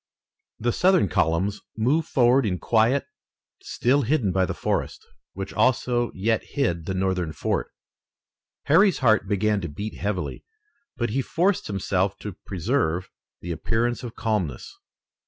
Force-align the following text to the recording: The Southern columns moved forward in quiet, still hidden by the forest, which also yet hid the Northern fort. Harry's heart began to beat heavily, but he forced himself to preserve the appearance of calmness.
The 0.57 0.71
Southern 0.71 1.07
columns 1.09 1.61
moved 1.77 2.07
forward 2.07 2.43
in 2.43 2.57
quiet, 2.57 3.05
still 3.61 4.01
hidden 4.01 4.31
by 4.31 4.47
the 4.47 4.55
forest, 4.55 5.05
which 5.33 5.53
also 5.53 6.11
yet 6.15 6.43
hid 6.43 6.87
the 6.87 6.95
Northern 6.95 7.31
fort. 7.33 7.69
Harry's 8.63 8.97
heart 8.97 9.27
began 9.27 9.61
to 9.61 9.69
beat 9.69 9.93
heavily, 9.93 10.43
but 10.97 11.11
he 11.11 11.21
forced 11.21 11.67
himself 11.67 12.17
to 12.17 12.35
preserve 12.47 13.11
the 13.41 13.51
appearance 13.51 14.01
of 14.03 14.15
calmness. 14.15 14.75